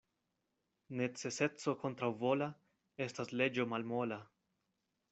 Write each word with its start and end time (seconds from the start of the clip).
Neceseco 1.01 1.75
kontraŭvola 1.85 2.49
estas 3.09 3.33
leĝo 3.39 3.71
malmola. 3.77 4.23